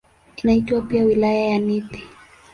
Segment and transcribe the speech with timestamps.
[0.37, 2.03] Inaitwa pia "Wilaya ya Nithi".